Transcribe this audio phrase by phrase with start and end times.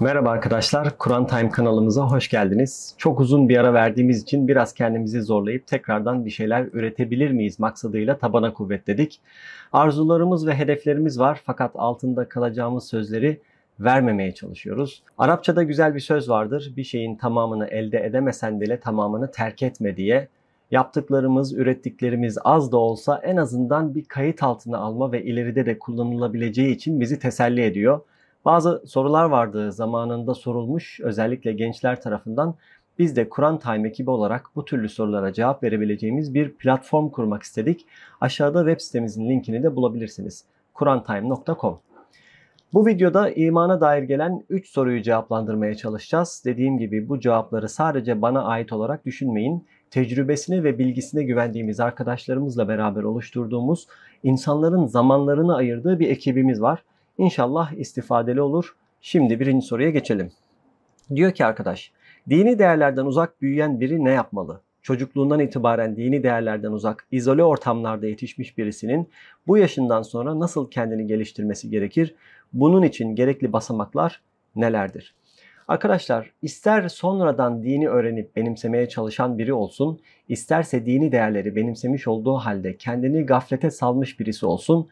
[0.00, 2.94] Merhaba arkadaşlar, Kur'an Time kanalımıza hoş geldiniz.
[2.98, 8.18] Çok uzun bir ara verdiğimiz için biraz kendimizi zorlayıp tekrardan bir şeyler üretebilir miyiz maksadıyla
[8.18, 9.20] tabana kuvvetledik.
[9.72, 13.40] Arzularımız ve hedeflerimiz var fakat altında kalacağımız sözleri
[13.80, 15.02] vermemeye çalışıyoruz.
[15.18, 16.72] Arapçada güzel bir söz vardır.
[16.76, 20.28] Bir şeyin tamamını elde edemesen bile tamamını terk etme diye.
[20.70, 26.74] Yaptıklarımız, ürettiklerimiz az da olsa en azından bir kayıt altına alma ve ileride de kullanılabileceği
[26.74, 28.00] için bizi teselli ediyor.
[28.44, 32.54] Bazı sorular vardı zamanında sorulmuş özellikle gençler tarafından.
[32.98, 37.86] Biz de Kur'an Time ekibi olarak bu türlü sorulara cevap verebileceğimiz bir platform kurmak istedik.
[38.20, 40.44] Aşağıda web sitemizin linkini de bulabilirsiniz.
[40.74, 41.78] kurantime.com
[42.72, 46.42] Bu videoda imana dair gelen 3 soruyu cevaplandırmaya çalışacağız.
[46.44, 49.66] Dediğim gibi bu cevapları sadece bana ait olarak düşünmeyin.
[49.90, 53.86] Tecrübesine ve bilgisine güvendiğimiz arkadaşlarımızla beraber oluşturduğumuz
[54.22, 56.82] insanların zamanlarını ayırdığı bir ekibimiz var.
[57.18, 58.76] İnşallah istifadeli olur.
[59.00, 60.32] Şimdi birinci soruya geçelim.
[61.14, 61.92] Diyor ki arkadaş,
[62.30, 64.60] dini değerlerden uzak büyüyen biri ne yapmalı?
[64.82, 69.08] Çocukluğundan itibaren dini değerlerden uzak, izole ortamlarda yetişmiş birisinin
[69.46, 72.14] bu yaşından sonra nasıl kendini geliştirmesi gerekir?
[72.52, 74.22] Bunun için gerekli basamaklar
[74.56, 75.14] nelerdir?
[75.68, 82.76] Arkadaşlar ister sonradan dini öğrenip benimsemeye çalışan biri olsun, isterse dini değerleri benimsemiş olduğu halde
[82.76, 84.88] kendini gaflete salmış birisi olsun,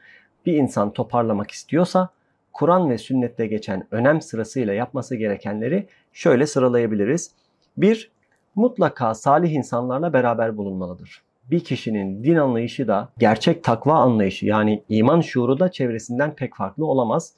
[0.46, 2.08] bir insan toparlamak istiyorsa
[2.52, 7.30] Kur'an ve sünnette geçen önem sırasıyla yapması gerekenleri şöyle sıralayabiliriz.
[7.76, 8.10] 1.
[8.54, 11.22] Mutlaka salih insanlarla beraber bulunmalıdır.
[11.50, 16.86] Bir kişinin din anlayışı da gerçek takva anlayışı yani iman şuuru da çevresinden pek farklı
[16.86, 17.32] olamaz.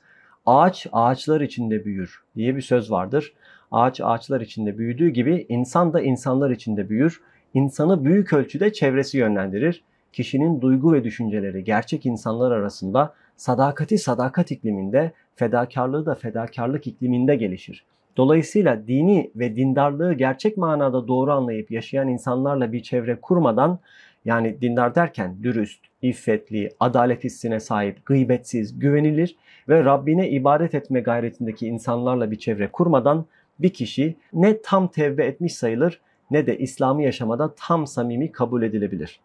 [0.47, 3.32] Ağaç ağaçlar içinde büyür diye bir söz vardır.
[3.70, 7.20] Ağaç ağaçlar içinde büyüdüğü gibi insan da insanlar içinde büyür.
[7.55, 15.12] İnsanı büyük ölçüde çevresi yönlendirir kişinin duygu ve düşünceleri gerçek insanlar arasında sadakati sadakat ikliminde,
[15.36, 17.84] fedakarlığı da fedakarlık ikliminde gelişir.
[18.16, 23.78] Dolayısıyla dini ve dindarlığı gerçek manada doğru anlayıp yaşayan insanlarla bir çevre kurmadan
[24.24, 29.36] yani dindar derken dürüst, iffetli, adalet hissine sahip, gıybetsiz, güvenilir
[29.69, 33.26] ve Rabbine ibadet etme gayretindeki insanlarla bir çevre kurmadan
[33.58, 39.20] bir kişi ne tam tevbe etmiş sayılır ne de İslam'ı yaşamada tam samimi kabul edilebilir.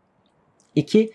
[0.75, 1.11] İki,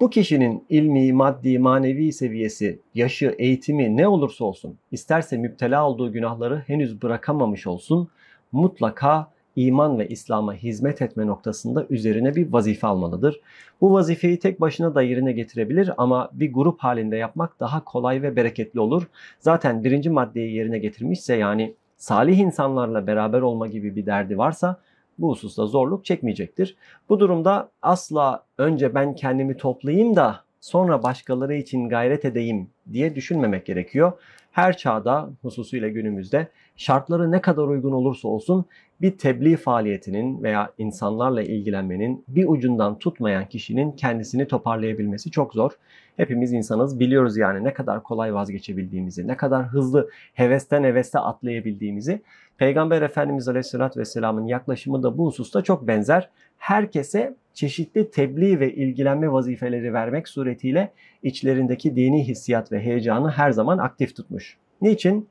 [0.00, 6.58] bu kişinin ilmi, maddi, manevi seviyesi, yaşı, eğitimi ne olursa olsun, isterse müptela olduğu günahları
[6.66, 8.08] henüz bırakamamış olsun,
[8.52, 13.40] mutlaka iman ve İslam'a hizmet etme noktasında üzerine bir vazife almalıdır.
[13.80, 18.36] Bu vazifeyi tek başına da yerine getirebilir ama bir grup halinde yapmak daha kolay ve
[18.36, 19.08] bereketli olur.
[19.40, 24.80] Zaten birinci maddeyi yerine getirmişse yani salih insanlarla beraber olma gibi bir derdi varsa
[25.18, 26.76] bu hususta zorluk çekmeyecektir.
[27.08, 33.66] Bu durumda asla önce ben kendimi toplayayım da sonra başkaları için gayret edeyim diye düşünmemek
[33.66, 34.12] gerekiyor.
[34.52, 38.64] Her çağda hususuyla günümüzde şartları ne kadar uygun olursa olsun
[39.00, 45.72] bir tebliğ faaliyetinin veya insanlarla ilgilenmenin bir ucundan tutmayan kişinin kendisini toparlayabilmesi çok zor.
[46.18, 52.22] Hepimiz insanız biliyoruz yani ne kadar kolay vazgeçebildiğimizi, ne kadar hızlı hevesten heveste atlayabildiğimizi.
[52.56, 56.30] Peygamber Efendimiz Aleyhisselatü Vesselam'ın yaklaşımı da bu hususta çok benzer.
[56.58, 60.92] Herkese çeşitli tebliğ ve ilgilenme vazifeleri vermek suretiyle
[61.22, 64.56] içlerindeki dini hissiyat ve heyecanı her zaman aktif tutmuş.
[64.80, 65.28] Niçin?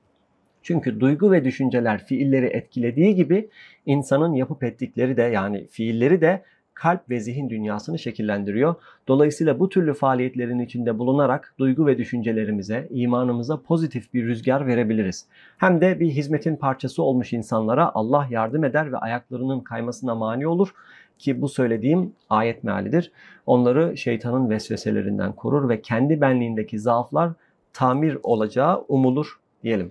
[0.63, 3.49] Çünkü duygu ve düşünceler fiilleri etkilediği gibi
[3.85, 6.43] insanın yapıp ettikleri de yani fiilleri de
[6.77, 8.75] kalp ve zihin dünyasını şekillendiriyor.
[9.07, 15.25] Dolayısıyla bu türlü faaliyetlerin içinde bulunarak duygu ve düşüncelerimize, imanımıza pozitif bir rüzgar verebiliriz.
[15.57, 20.73] Hem de bir hizmetin parçası olmuş insanlara Allah yardım eder ve ayaklarının kaymasına mani olur
[21.19, 23.11] ki bu söylediğim ayet mealidir.
[23.45, 27.31] Onları şeytanın vesveselerinden korur ve kendi benliğindeki zaaflar
[27.73, 29.89] tamir olacağı umulur diyelim.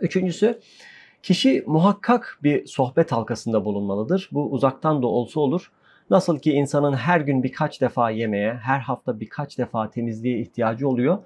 [0.00, 0.58] Üçüncüsü
[1.22, 4.28] kişi muhakkak bir sohbet halkasında bulunmalıdır.
[4.32, 5.72] Bu uzaktan da olsa olur.
[6.10, 11.18] Nasıl ki insanın her gün birkaç defa yemeye, her hafta birkaç defa temizliğe ihtiyacı oluyor.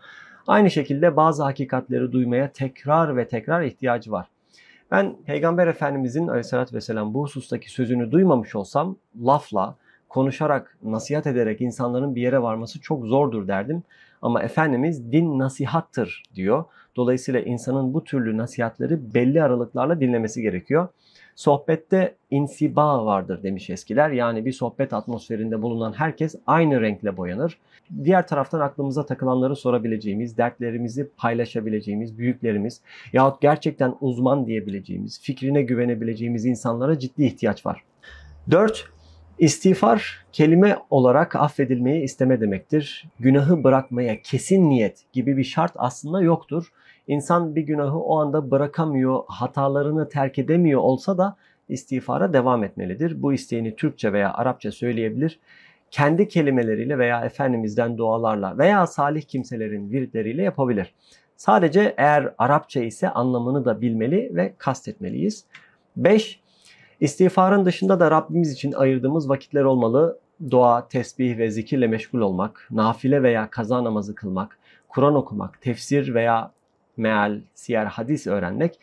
[0.47, 4.27] Aynı şekilde bazı hakikatleri duymaya tekrar ve tekrar ihtiyacı var.
[4.91, 8.97] Ben Peygamber Efendimizin aleyhissalatü vesselam bu husustaki sözünü duymamış olsam
[9.27, 9.77] lafla,
[10.09, 13.83] konuşarak, nasihat ederek insanların bir yere varması çok zordur derdim.
[14.23, 16.65] Ama Efendimiz din nasihattır diyor.
[16.97, 20.89] Dolayısıyla insanın bu türlü nasihatleri belli aralıklarla dinlemesi gerekiyor.
[21.37, 24.11] Sohbette insiba vardır demiş eskiler.
[24.11, 27.59] Yani bir sohbet atmosferinde bulunan herkes aynı renkle boyanır.
[28.05, 32.81] Diğer taraftan aklımıza takılanları sorabileceğimiz, dertlerimizi paylaşabileceğimiz büyüklerimiz
[33.13, 37.83] yahut gerçekten uzman diyebileceğimiz, fikrine güvenebileceğimiz insanlara ciddi ihtiyaç var.
[38.51, 38.89] 4.
[39.39, 43.09] İstiğfar kelime olarak affedilmeyi isteme demektir.
[43.21, 46.73] Günahı bırakmaya kesin niyet gibi bir şart aslında yoktur.
[47.07, 51.37] İnsan bir günahı o anda bırakamıyor, hatalarını terk edemiyor olsa da
[51.69, 53.23] istiğfara devam etmelidir.
[53.23, 55.41] Bu isteğini Türkçe veya Arapça söyleyebilir.
[55.91, 60.95] Kendi kelimeleriyle veya Efendimiz'den dualarla veya salih kimselerin viritleriyle yapabilir.
[61.37, 65.45] Sadece eğer Arapça ise anlamını da bilmeli ve kastetmeliyiz.
[65.97, 66.41] 5.
[67.01, 70.19] İstiğfarın dışında da Rabbimiz için ayırdığımız vakitler olmalı.
[70.51, 74.59] Dua, tesbih ve zikirle meşgul olmak, nafile veya kaza namazı kılmak,
[74.89, 76.53] Kur'an okumak, tefsir veya
[76.97, 78.79] meal, siyer, hadis öğrenmek,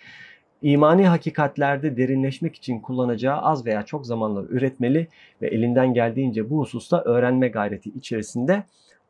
[0.61, 5.07] imani hakikatlerde derinleşmek için kullanacağı az veya çok zamanlar üretmeli
[5.41, 8.63] ve elinden geldiğince bu hususta öğrenme gayreti içerisinde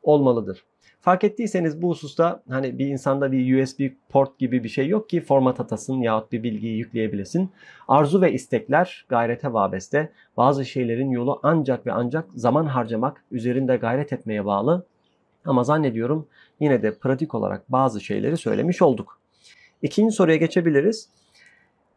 [0.04, 0.64] olmalıdır.
[1.04, 5.22] Fark ettiyseniz bu hususta hani bir insanda bir USB port gibi bir şey yok ki
[5.22, 7.50] format atasın yahut bir bilgiyi yükleyebilesin.
[7.88, 10.12] Arzu ve istekler gayrete vabeste.
[10.38, 14.86] Bazı şeylerin yolu ancak ve ancak zaman harcamak, üzerinde gayret etmeye bağlı.
[15.46, 16.28] Ama zannediyorum
[16.60, 19.20] yine de pratik olarak bazı şeyleri söylemiş olduk.
[19.82, 21.10] İkinci soruya geçebiliriz.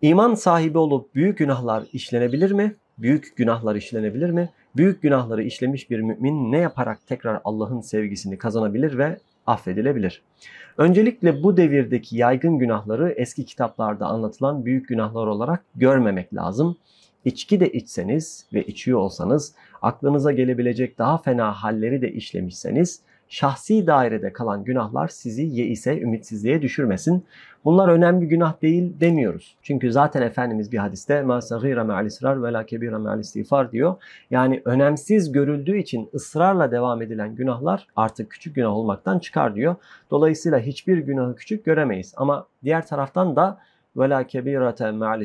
[0.02, 2.74] İman sahibi olup büyük günahlar işlenebilir mi?
[2.98, 4.50] Büyük günahlar işlenebilir mi?
[4.76, 10.22] Büyük günahları işlemiş bir mümin ne yaparak tekrar Allah'ın sevgisini kazanabilir ve affedilebilir?
[10.78, 16.76] Öncelikle bu devirdeki yaygın günahları eski kitaplarda anlatılan büyük günahlar olarak görmemek lazım.
[17.24, 24.32] İçki de içseniz ve içiyor olsanız, aklınıza gelebilecek daha fena halleri de işlemişseniz, şahsi dairede
[24.32, 27.24] kalan günahlar sizi yeise, ümitsizliğe düşürmesin.
[27.64, 29.56] Bunlar önemli günah değil demiyoruz.
[29.62, 33.94] Çünkü zaten Efendimiz bir hadiste ma sagira me'al israr ve la kebira me'al diyor.
[34.30, 39.74] Yani önemsiz görüldüğü için ısrarla devam edilen günahlar artık küçük günah olmaktan çıkar diyor.
[40.10, 42.14] Dolayısıyla hiçbir günahı küçük göremeyiz.
[42.16, 43.58] Ama diğer taraftan da
[43.96, 45.24] ve la kebirate me'al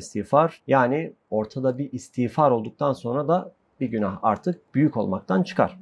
[0.68, 5.78] yani ortada bir istiğfar olduktan sonra da bir günah artık büyük olmaktan çıkar.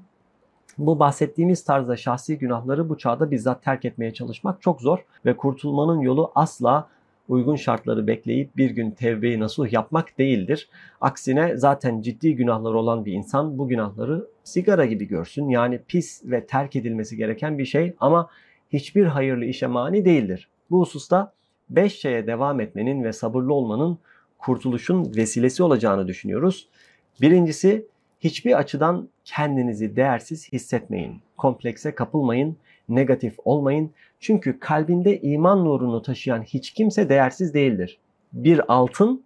[0.79, 5.99] Bu bahsettiğimiz tarzda şahsi günahları bu çağda bizzat terk etmeye çalışmak çok zor ve kurtulmanın
[5.99, 6.87] yolu asla
[7.29, 10.69] uygun şartları bekleyip bir gün tevbeyi nasuh yapmak değildir.
[11.01, 15.49] Aksine zaten ciddi günahları olan bir insan bu günahları sigara gibi görsün.
[15.49, 18.29] Yani pis ve terk edilmesi gereken bir şey ama
[18.73, 20.49] hiçbir hayırlı işe mani değildir.
[20.71, 21.33] Bu hususta
[21.69, 23.97] beş şeye devam etmenin ve sabırlı olmanın
[24.37, 26.67] kurtuluşun vesilesi olacağını düşünüyoruz.
[27.21, 27.85] Birincisi
[28.19, 31.21] hiçbir açıdan kendinizi değersiz hissetmeyin.
[31.37, 32.57] Komplekse kapılmayın,
[32.89, 33.91] negatif olmayın.
[34.19, 37.97] Çünkü kalbinde iman nurunu taşıyan hiç kimse değersiz değildir.
[38.33, 39.23] Bir altın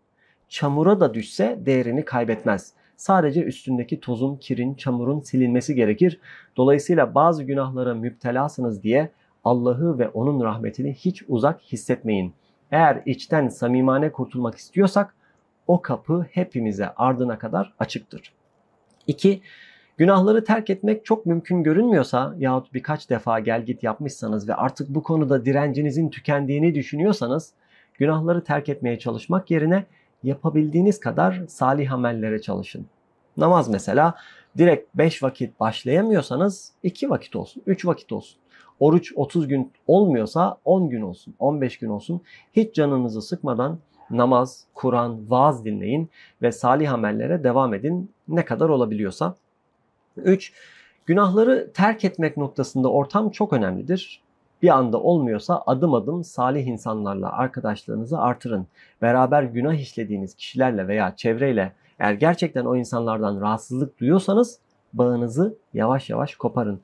[0.49, 2.73] çamura da düşse değerini kaybetmez.
[2.95, 6.19] Sadece üstündeki tozun, kirin, çamurun silinmesi gerekir.
[6.57, 9.09] Dolayısıyla bazı günahlara müptelasınız diye
[9.43, 12.33] Allah'ı ve onun rahmetini hiç uzak hissetmeyin.
[12.71, 15.15] Eğer içten samimane kurtulmak istiyorsak
[15.67, 18.33] o kapı hepimize ardına kadar açıktır.
[19.07, 19.41] 2.
[19.97, 25.03] Günahları terk etmek çok mümkün görünmüyorsa yahut birkaç defa gel git yapmışsanız ve artık bu
[25.03, 27.53] konuda direncinizin tükendiğini düşünüyorsanız
[27.93, 29.85] günahları terk etmeye çalışmak yerine
[30.23, 32.85] yapabildiğiniz kadar salih amellere çalışın.
[33.37, 34.15] Namaz mesela
[34.57, 38.39] direkt 5 vakit başlayamıyorsanız 2 vakit olsun, 3 vakit olsun.
[38.79, 42.21] Oruç 30 gün olmuyorsa 10 gün olsun, 15 gün olsun.
[42.53, 43.79] Hiç canınızı sıkmadan
[44.09, 46.09] namaz, Kur'an, vaaz dinleyin
[46.41, 49.35] ve salih amellere devam edin ne kadar olabiliyorsa.
[50.17, 50.53] 3.
[51.05, 54.21] Günahları terk etmek noktasında ortam çok önemlidir.
[54.61, 58.67] Bir anda olmuyorsa adım adım salih insanlarla arkadaşlığınızı artırın.
[59.01, 64.59] Beraber günah işlediğiniz kişilerle veya çevreyle eğer gerçekten o insanlardan rahatsızlık duyuyorsanız
[64.93, 66.79] bağınızı yavaş yavaş koparın.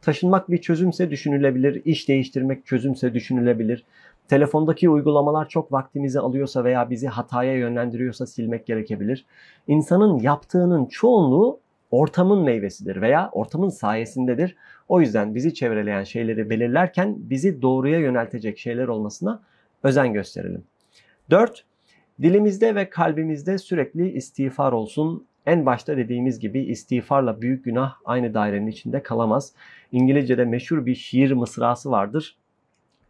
[0.00, 3.84] Taşınmak bir çözümse düşünülebilir, iş değiştirmek çözümse düşünülebilir.
[4.28, 9.26] Telefondaki uygulamalar çok vaktimizi alıyorsa veya bizi hataya yönlendiriyorsa silmek gerekebilir.
[9.66, 11.60] İnsanın yaptığının çoğunluğu
[11.92, 14.56] ortamın meyvesidir veya ortamın sayesindedir.
[14.88, 19.42] O yüzden bizi çevreleyen şeyleri belirlerken bizi doğruya yöneltecek şeyler olmasına
[19.82, 20.64] özen gösterelim.
[21.30, 21.64] 4.
[22.22, 25.26] Dilimizde ve kalbimizde sürekli istiğfar olsun.
[25.46, 29.52] En başta dediğimiz gibi istiğfarla büyük günah aynı dairenin içinde kalamaz.
[29.92, 32.36] İngilizce'de meşhur bir şiir mısrası vardır.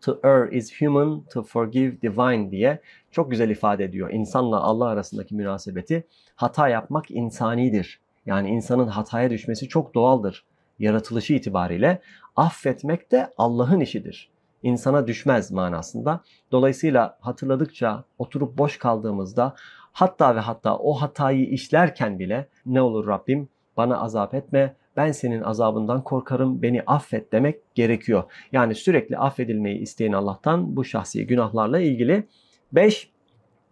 [0.01, 4.11] To err is human, to forgive divine diye çok güzel ifade ediyor.
[4.11, 6.05] İnsanla Allah arasındaki münasebeti.
[6.37, 8.01] Hata yapmak insanidir.
[8.26, 10.45] Yani insanın hataya düşmesi çok doğaldır.
[10.79, 12.02] Yaratılışı itibariyle
[12.37, 14.31] affetmek de Allah'ın işidir.
[14.62, 16.21] İnsana düşmez manasında.
[16.52, 19.55] Dolayısıyla hatırladıkça oturup boş kaldığımızda
[19.93, 25.43] hatta ve hatta o hatayı işlerken bile ne olur Rabbim bana azap etme, ben senin
[25.43, 28.25] azabından korkarım, beni affet demek gerekiyor.
[28.52, 32.29] Yani sürekli affedilmeyi isteyen Allah'tan bu şahsi günahlarla ilgili.
[32.73, 33.11] 5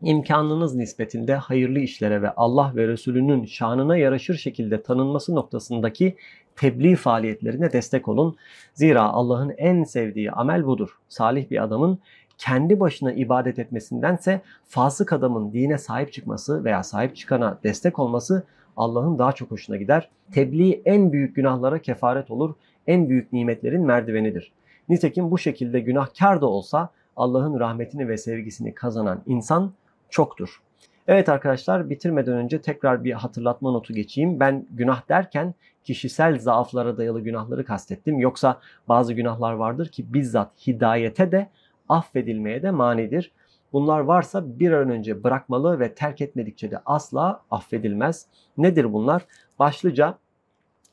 [0.02, 6.16] imkanınız nispetinde hayırlı işlere ve Allah ve Resulünün şanına yaraşır şekilde tanınması noktasındaki
[6.56, 8.36] tebliğ faaliyetlerine destek olun.
[8.74, 10.98] Zira Allah'ın en sevdiği amel budur.
[11.08, 11.98] Salih bir adamın
[12.38, 18.44] kendi başına ibadet etmesindense fasık adamın dine sahip çıkması veya sahip çıkana destek olması
[18.76, 20.10] Allah'ın daha çok hoşuna gider.
[20.32, 22.54] Tebliğ en büyük günahlara kefaret olur,
[22.86, 24.52] en büyük nimetlerin merdivenidir.
[24.88, 29.72] Nitekim bu şekilde günahkar da olsa Allah'ın rahmetini ve sevgisini kazanan insan
[30.10, 30.60] çoktur.
[31.08, 34.40] Evet arkadaşlar bitirmeden önce tekrar bir hatırlatma notu geçeyim.
[34.40, 38.18] Ben günah derken kişisel zaaflara dayalı günahları kastettim.
[38.18, 41.48] Yoksa bazı günahlar vardır ki bizzat hidayete de
[41.88, 43.32] affedilmeye de manidir.
[43.72, 48.26] Bunlar varsa bir an önce bırakmalı ve terk etmedikçe de asla affedilmez.
[48.58, 49.26] Nedir bunlar?
[49.58, 50.18] Başlıca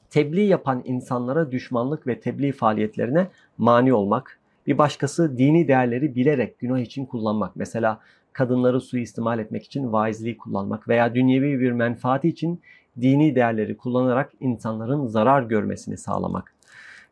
[0.10, 4.40] tebliğ yapan insanlara düşmanlık ve tebliğ faaliyetlerine mani olmak.
[4.68, 7.56] Bir başkası dini değerleri bilerek günah için kullanmak.
[7.56, 8.00] Mesela
[8.38, 12.62] kadınları suistimal etmek için vaizliği kullanmak veya dünyevi bir menfaati için
[13.02, 16.54] dini değerleri kullanarak insanların zarar görmesini sağlamak.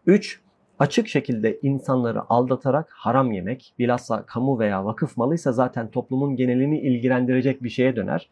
[0.05, 0.41] 3.
[0.79, 7.63] Açık şekilde insanları aldatarak haram yemek, bilhassa kamu veya vakıf malıysa zaten toplumun genelini ilgilendirecek
[7.63, 8.29] bir şeye döner.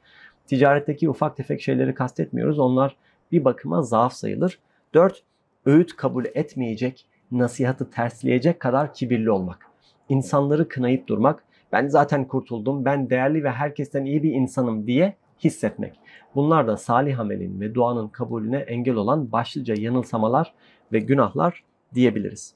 [0.48, 2.60] Ticaretteki ufak tefek şeyleri kastetmiyoruz.
[2.60, 2.96] Onlar
[3.32, 4.60] bir bakıma zaaf sayılır.
[4.94, 5.24] 4.
[5.66, 9.68] Öğüt kabul etmeyecek, nasihatı tersleyecek kadar kibirli olmak.
[10.10, 16.00] İnsanları kınayıp durmak, ben zaten kurtuldum, ben değerli ve herkesten iyi bir insanım diye hissetmek.
[16.36, 20.54] Bunlar da salih amelin ve duanın kabulüne engel olan başlıca yanılsamalar
[20.92, 21.64] ve günahlar
[21.96, 22.54] diyebiliriz.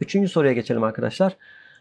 [0.00, 1.36] Üçüncü soruya geçelim arkadaşlar.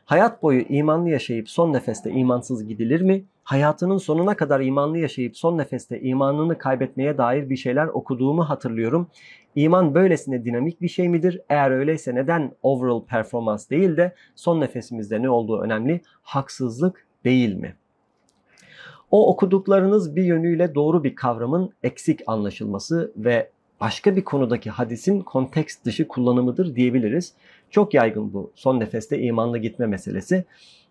[0.05, 3.23] Hayat boyu imanlı yaşayıp son nefeste imansız gidilir mi?
[3.43, 9.07] Hayatının sonuna kadar imanlı yaşayıp son nefeste imanını kaybetmeye dair bir şeyler okuduğumu hatırlıyorum.
[9.55, 11.41] İman böylesine dinamik bir şey midir?
[11.49, 16.01] Eğer öyleyse neden overall performans değil de son nefesimizde ne olduğu önemli?
[16.21, 17.75] Haksızlık değil mi?
[19.11, 23.49] O okuduklarınız bir yönüyle doğru bir kavramın eksik anlaşılması ve
[23.81, 27.33] başka bir konudaki hadisin kontekst dışı kullanımıdır diyebiliriz.
[27.69, 30.45] Çok yaygın bu son nefeste imanla gitme meselesi.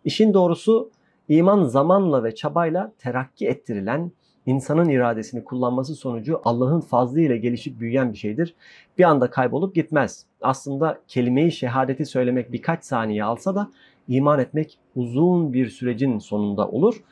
[0.05, 0.91] İşin doğrusu
[1.29, 4.13] iman zamanla ve çabayla terakki ettirilen,
[4.51, 8.55] insanın iradesini kullanması sonucu Allah'ın fazlı ile gelişip büyüyen bir şeydir.
[8.99, 10.27] Bir anda kaybolup gitmez.
[10.43, 13.71] Aslında kelimeyi şehadeti söylemek birkaç saniye alsa da
[14.09, 17.03] iman etmek uzun bir sürecin sonunda olur.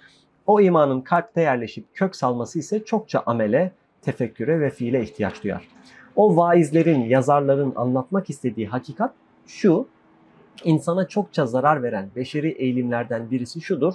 [0.47, 5.69] O imanın kalpte yerleşip kök salması ise çokça amele, tefekküre ve fiile ihtiyaç duyar.
[6.17, 9.13] O vaizlerin, yazarların anlatmak istediği hakikat
[9.47, 9.89] şu,
[10.65, 13.95] insana çokça zarar veren beşeri eğilimlerden birisi şudur.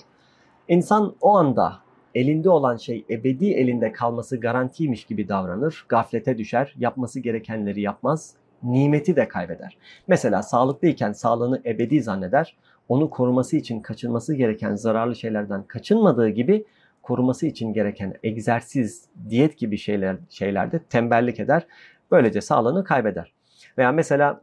[0.68, 1.84] İnsan o anda
[2.16, 9.16] elinde olan şey ebedi elinde kalması garantiymiş gibi davranır, gaflete düşer, yapması gerekenleri yapmaz, nimeti
[9.16, 9.78] de kaybeder.
[10.08, 12.58] Mesela sağlıklıyken sağlığını ebedi zanneder,
[12.90, 16.66] onu koruması için kaçınması gereken zararlı şeylerden kaçınmadığı gibi
[17.02, 21.68] koruması için gereken egzersiz, diyet gibi şeyler şeylerde tembellik eder.
[22.12, 23.34] Böylece sağlığını kaybeder.
[23.78, 24.42] Veya mesela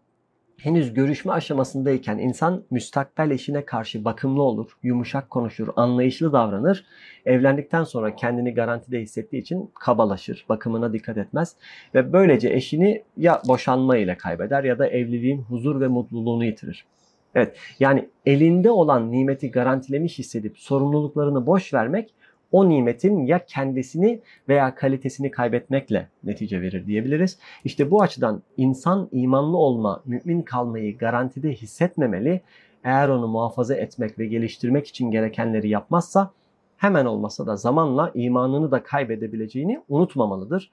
[0.62, 6.84] henüz görüşme aşamasındayken insan müstakbel eşine karşı bakımlı olur, yumuşak konuşur, anlayışlı davranır.
[7.24, 11.56] Evlendikten sonra kendini garantide hissettiği için kabalaşır, bakımına dikkat etmez
[11.94, 16.86] ve böylece eşini ya boşanma ile kaybeder ya da evliliğin huzur ve mutluluğunu yitirir.
[17.34, 22.14] Evet yani elinde olan nimeti garantilemiş hissedip sorumluluklarını boş vermek
[22.52, 27.38] o nimetin ya kendisini veya kalitesini kaybetmekle netice verir diyebiliriz.
[27.64, 32.40] İşte bu açıdan insan imanlı olma, mümin kalmayı garantide hissetmemeli.
[32.84, 36.30] Eğer onu muhafaza etmek ve geliştirmek için gerekenleri yapmazsa
[36.76, 40.70] hemen olmasa da zamanla imanını da kaybedebileceğini unutmamalıdır.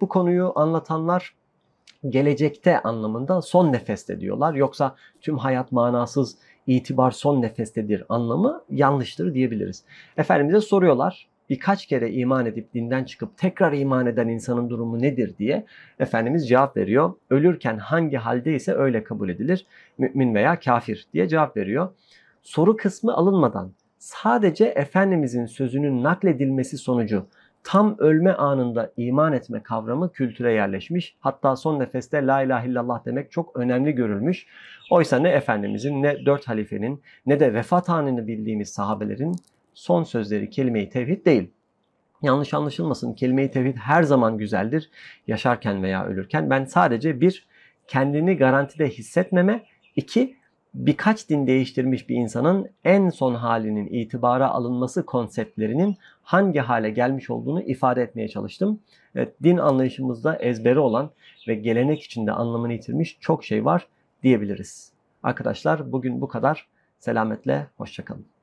[0.00, 1.34] Bu konuyu anlatanlar
[2.08, 4.54] gelecekte anlamında son nefeste diyorlar.
[4.54, 9.84] Yoksa tüm hayat manasız, itibar son nefestedir anlamı yanlıştır diyebiliriz.
[10.16, 15.66] Efendimiz'e soruyorlar birkaç kere iman edip dinden çıkıp tekrar iman eden insanın durumu nedir diye
[15.98, 17.12] Efendimiz cevap veriyor.
[17.30, 19.66] Ölürken hangi haldeyse öyle kabul edilir.
[19.98, 21.88] Mümin veya kafir diye cevap veriyor.
[22.42, 27.26] Soru kısmı alınmadan sadece Efendimizin sözünün nakledilmesi sonucu
[27.66, 31.16] tam ölme anında iman etme kavramı kültüre yerleşmiş.
[31.20, 34.46] Hatta son nefeste la ilahe illallah demek çok önemli görülmüş.
[34.90, 39.36] Oysa ne Efendimizin ne dört halifenin ne de vefat anını bildiğimiz sahabelerin
[39.74, 41.50] son sözleri kelime-i tevhid değil.
[42.22, 44.90] Yanlış anlaşılmasın kelime-i tevhid her zaman güzeldir
[45.26, 46.50] yaşarken veya ölürken.
[46.50, 47.46] Ben sadece bir
[47.88, 49.64] kendini garantide hissetmeme,
[49.96, 50.36] iki
[50.74, 57.62] birkaç din değiştirmiş bir insanın en son halinin itibara alınması konseptlerinin hangi hale gelmiş olduğunu
[57.62, 58.80] ifade etmeye çalıştım.
[59.14, 61.10] Evet, din anlayışımızda ezberi olan
[61.48, 63.86] ve gelenek içinde anlamını yitirmiş çok şey var
[64.22, 64.92] diyebiliriz.
[65.22, 66.68] Arkadaşlar bugün bu kadar.
[66.98, 68.35] Selametle, hoşçakalın.